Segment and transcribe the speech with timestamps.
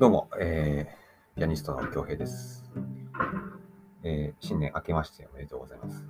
[0.00, 2.64] どうも、えー、ピアニストの京平です。
[4.02, 6.06] えー新年明けましておめでとうございます。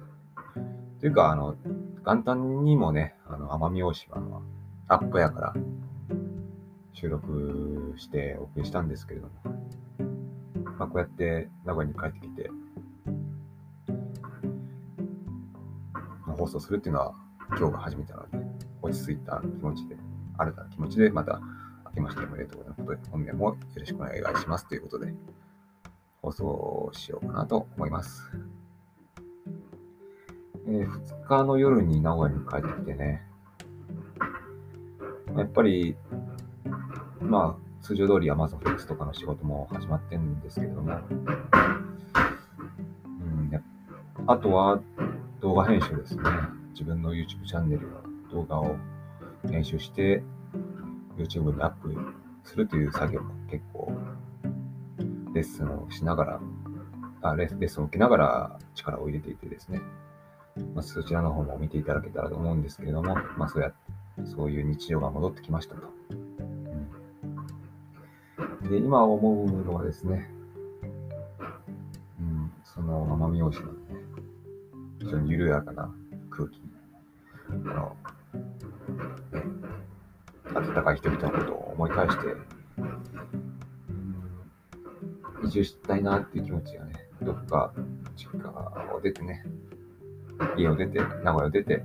[1.00, 1.56] というか、あの、
[2.06, 4.42] 元旦にもね、あの、奄美大島の
[4.86, 5.54] アップやから
[6.92, 9.32] 収録してお送りしたんですけれども、
[10.78, 12.48] まあ、こうやって名古屋に帰ってきて、
[16.38, 17.14] 放送するっていうのは
[17.58, 18.38] 今日が初めてなので、
[18.82, 19.96] 落ち着いた気持ちで、
[20.38, 21.40] 新たな気持ちでまた
[21.90, 23.10] 明けましておめでとうございます。
[23.10, 25.12] 本年もよろしくお願いしますということで、
[26.22, 28.30] 放送しようかなと思います。
[30.66, 33.22] え2日の夜に名古屋に帰ってきてね、
[35.36, 35.96] やっぱり、
[37.20, 40.92] まあ、通常通り Amazon Flex とかの仕事も始まってるんですけれども、
[43.04, 43.62] うん、
[44.26, 44.80] あとは
[45.40, 46.22] 動画編集ですね。
[46.72, 48.02] 自分の YouTube チャンネルの
[48.32, 48.76] 動画を
[49.50, 50.22] 編集して、
[51.22, 51.96] YouTube にアップ
[52.44, 53.92] するという作業も結構、
[55.34, 56.40] レッスンをしながら、
[57.22, 59.80] あレッスンを受けながら力を入れていてですね、
[60.74, 63.72] まあ、そちらの方も見ていただけたらと思うんですけれども、まあ、そうや
[64.24, 65.82] そういう日常が戻ってきましたと。
[66.10, 66.30] うん
[68.70, 70.30] で、今思うのはですね、
[72.20, 73.78] うん、その奄美大島のね、
[75.00, 75.92] 非常に緩やかな
[76.30, 76.60] 空気、
[77.48, 77.96] あの、
[80.54, 82.36] 温かい人々のことを思い返して、
[85.44, 87.72] 移住したいなっていう気持ちがね、どっか
[88.16, 89.44] 実家を出てね、
[90.56, 91.84] 家を出て、名古屋を出て、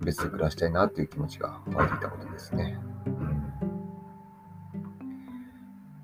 [0.00, 2.78] 別で暮らしたいなっていう気持ちが湧いてきたことですね。
[3.06, 3.40] うん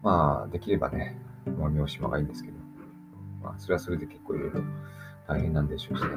[0.06, 2.56] まあ、できればね、奄美大島がいいんですけど、
[3.42, 4.60] まあ、それはそれで結構いろいろ
[5.26, 6.10] 大変なんでしょうしね。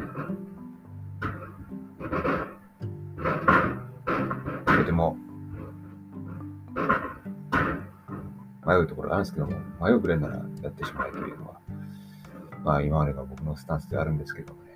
[8.70, 11.60] 迷うところがあるんですけども、迷うぐらいならやってしまえというのは、
[12.64, 14.70] まあ今までが僕のスタンスであるんですけどもね。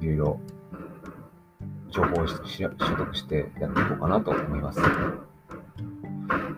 [0.00, 0.40] いろいろ
[1.88, 2.48] 情報を取得
[3.16, 4.80] してやっていこうかなと思います。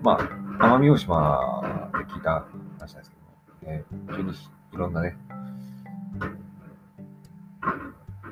[0.03, 0.19] ま
[0.61, 2.47] あ、奄美大島で聞いた
[2.79, 5.17] 話なんですけども、えー非常にいろんなね、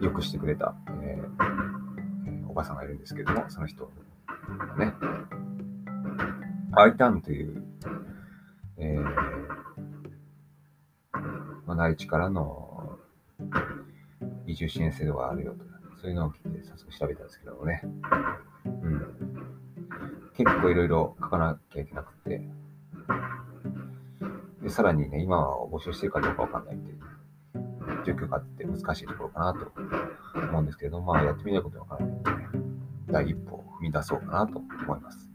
[0.01, 3.91] よくしてくれた、えーおばさんがいるんですけども、その人
[4.79, 4.95] ね、
[6.73, 7.63] アイターンという、
[8.79, 9.03] えー
[11.67, 12.99] まあ、内地からの
[14.47, 15.65] 移住支援制度があるよと、
[16.01, 17.83] そういうのを聞いて早速調べたんですけどもね、
[18.65, 19.01] うん、
[20.37, 22.43] 結構いろいろ書かなきゃいけなくて、
[24.63, 27.01] でさらにね、今は募集してるかどうかわかんないっていう。
[28.05, 29.73] 状況があって難しいところかなと
[30.49, 32.11] 思うんですけど、まあやってみないことわからない。
[32.11, 32.42] ので、ね、
[33.13, 35.31] 第一歩を踏み出そうかなと思います。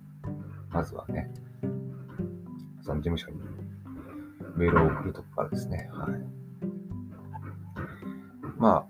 [0.72, 1.32] まずはね、
[2.82, 3.38] その事務所に
[4.56, 5.90] メールを送るとこからですね。
[5.94, 6.10] はい。
[8.58, 8.86] まあ、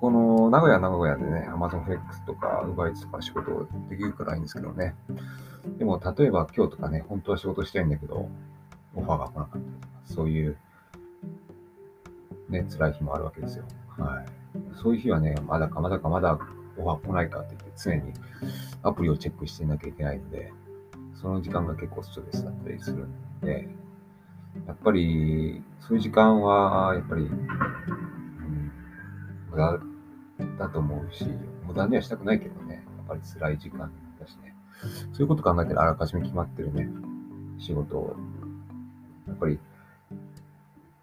[0.00, 4.94] この名古屋名古屋でね、Amazon Flex とか UberEats とか仕事できるからいいんですけどね。
[5.78, 8.28] でも、例えば今日とかね、本当は仕事したいんだけど、
[8.94, 9.70] オファーが来なかったとか、
[10.04, 10.56] そういう、
[12.48, 13.64] ね、辛い日もあるわけですよ。
[13.98, 14.26] はい。
[14.80, 16.38] そういう日はね、まだかまだかまだ
[16.80, 18.12] オファー来ないかって言って、常に
[18.82, 20.52] アプリをチェックしていなきゃいけないので、
[21.14, 23.68] その時間が結構ストレスだったりするんで、
[24.66, 28.72] やっぱり、そういう時間は、やっぱり、うん、
[29.50, 29.78] 無駄
[30.58, 31.26] だと思うし、
[31.66, 34.54] 無駄にはしたくないけどね、やっぱり辛い時間だしね。
[35.12, 36.88] そういうこと考えたらあらかじめ決まってるね、
[37.58, 38.16] 仕事を、
[39.28, 39.58] やっぱり、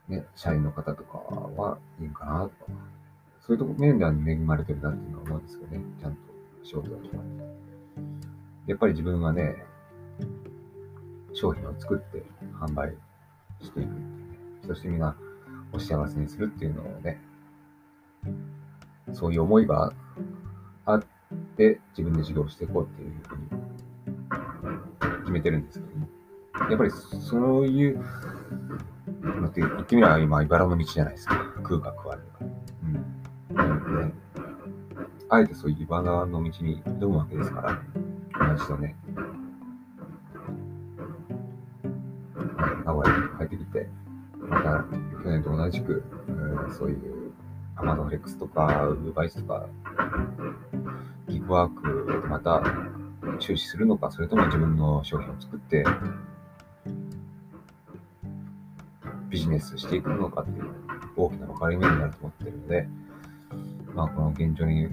[0.07, 2.71] ね、社員の方とかはいいんかなとか。
[3.47, 6.19] そういうとこ面では恵まれてるなっていうのは思うんですけどね、ちゃんと
[6.63, 7.43] 仕事が決まって。
[8.67, 9.63] やっぱり自分はね、
[11.33, 12.25] 商品を作って
[12.59, 12.93] 販売
[13.61, 14.07] していくてね。
[14.65, 15.15] そしてみんな
[15.71, 17.21] お幸せにするっていうのをね、
[19.13, 19.93] そういう思いが
[20.83, 21.03] あっ
[21.55, 26.09] て自分で事業していこうっていうふうに決めてるんですけども。
[26.69, 28.03] やっぱりそういう
[29.23, 31.35] のって言ってみれば今、茨の道じゃないですか。
[31.59, 32.39] 食うか食われるか。
[35.29, 37.81] あえてそういう茨の道に挑むわけですから、
[38.47, 38.95] 同じとね、
[42.85, 43.89] 名古屋に帰ってきて、
[44.39, 44.85] また
[45.23, 47.33] 去年と同じく、うんそういう
[47.75, 49.67] アマゾンフレックスとか、ウーバイスとか、
[51.27, 52.63] ギグワークでまた
[53.39, 55.85] 注視するのか、それとも自分の商品を作って、
[59.29, 60.71] ビジネスしていくのかっていう
[61.17, 62.87] 大きな分かれ目になると思ってるので、
[63.93, 64.87] まあ、この現状に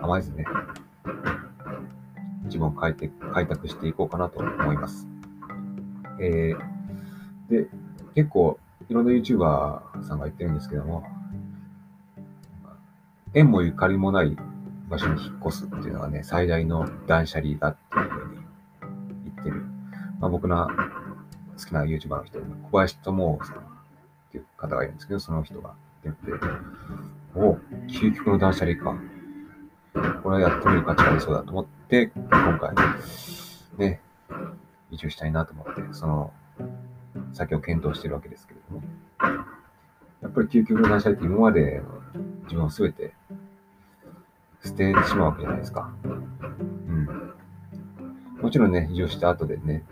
[0.00, 0.44] 甘えずね、
[2.44, 5.06] 自分を変えて、開拓していこうかなと思います。
[6.20, 7.68] えー、で、
[8.14, 11.04] 結構、いろんな YouTuber さんが言ってるんですけども、
[13.34, 14.36] 縁もゆかりもない
[14.88, 18.40] 場所に引っ越すっていうのがね、最大の断捨離だっていうふうに
[19.24, 19.62] 言ってる。
[20.20, 20.68] まあ、僕の
[21.58, 23.60] 好きな YouTuber の人、小林智さんっ
[24.30, 25.74] ていう方がいるんですけど、その人が
[26.04, 26.32] 言ってて、
[27.34, 27.58] お
[27.88, 28.96] 究極の断捨離か。
[30.22, 32.74] これはやってみる価値がありそうだと思って、今回、
[33.78, 34.00] ね、
[34.90, 36.32] 移住したいなと思って、その
[37.32, 38.82] 先を検討してるわけですけれども、
[40.22, 41.84] やっぱり究極の断捨離って今までの
[42.44, 43.14] 自分を全て
[44.64, 45.92] 捨ててしまうわけじゃないですか。
[46.04, 47.32] うん。
[48.40, 49.84] もちろんね、移住した後でね、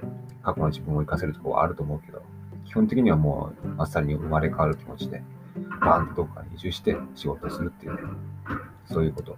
[0.43, 2.23] 過去の自分を活かせるところはあると思うけど、
[2.67, 5.23] 基本的にはもう、あっさりに生まれ変わる気持ちで、
[5.81, 8.01] バーンとどこかに移住して仕事をするっていうね、
[8.87, 9.37] そういうこと。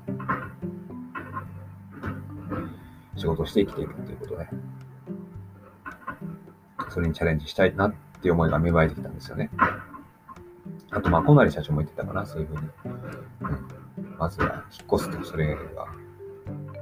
[3.17, 4.51] 仕事して生きていくっていうことね。
[6.91, 9.51] それにチャレンジしたいなっていう思いが芽生えてきたんですよね。
[10.91, 12.61] あと、まあ、小成社長も言ってたかな、そういうふうに。
[13.99, 15.87] うん、まずは、引っ越すと、それが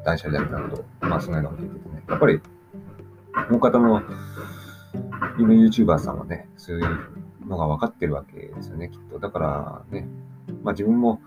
[0.04, 2.02] 断捨離だみたいなと、まあ、そのようなこと言っててね。
[2.08, 2.40] やっぱり、
[3.50, 4.02] もう方の、
[5.38, 6.98] 今 YouTuber さんはね、そういう
[7.46, 9.18] のが分かってるわけですよね、きっと。
[9.18, 10.06] だからね、
[10.62, 11.20] まあ自分も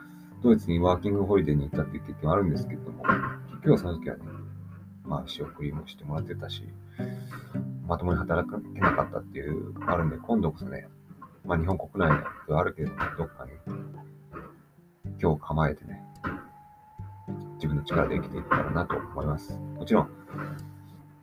[0.43, 4.23] ドイツにワーキングホリデーに行ったっていう経験はあるんですけども、結局はその時はね、
[5.03, 6.63] まあ仕送りもしてもらってたし、
[7.87, 10.87] まともに働けなかったっていうあるんで、今度こそね、
[11.45, 13.51] まあ日本国内ではあるけれども、どっかに
[15.19, 16.03] 今日構えてね、
[17.55, 19.53] 自分の力で生きていけたらなと思います。
[19.53, 20.09] もちろん、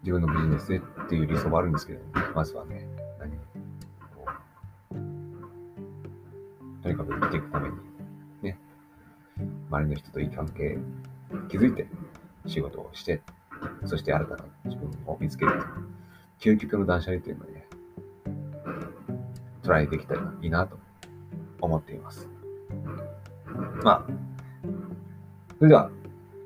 [0.03, 2.89] 自分のビジネスでっていう理想はあるんですけど、ねまずはね、
[3.19, 4.27] 何こ
[4.91, 4.95] う
[6.83, 7.75] とにかく生きていくために、
[9.75, 10.79] 周りの人といい関係
[11.51, 11.87] 築いて
[12.47, 13.23] 仕事をして、
[13.87, 15.53] そして新たな自分を見つける
[16.41, 17.67] という究極の断捨離というのをね、
[19.63, 20.79] トライできたらいいなと
[21.61, 22.29] 思っています。
[23.83, 24.13] まあ、
[25.59, 25.91] それでは、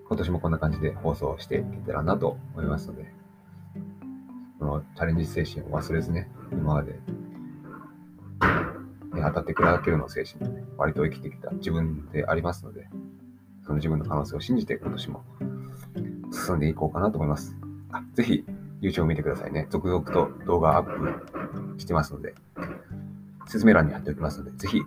[0.08, 3.12] 今年もこんな感じで放送していけたらなと思いますので、
[4.58, 6.98] このチャレンジ精神を忘れずね、今まで、
[9.12, 12.88] 当たって砕けるの精神で、ね、割と生きてきた自分でありますので、
[13.62, 15.24] その自分の可能性を信じて今年も
[16.32, 17.56] 進んでいこうかなと思います。
[17.90, 18.44] あぜひ
[18.80, 19.66] YouTube を見てくださいね。
[19.70, 22.34] 続々と動画アップしてますので、
[23.46, 24.80] 説明欄に貼っておきますので、ぜひ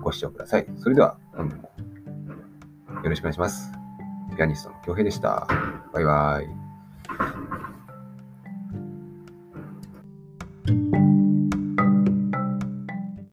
[0.00, 0.66] ご視聴ください。
[0.78, 1.70] それでは本日も
[3.02, 3.72] よろしくお願いします。
[4.36, 5.48] ピアニストの京平でした。
[5.92, 7.57] バイバイ。